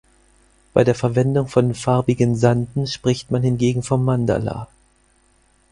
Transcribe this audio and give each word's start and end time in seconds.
Bei 0.73 0.83
der 0.83 0.95
Verwendung 0.95 1.47
von 1.47 1.75
farbigen 1.75 2.35
Sanden 2.35 2.87
spricht 2.87 3.29
man 3.29 3.43
hingegen 3.43 3.83
vom 3.83 4.03
Mandala. 4.03 4.67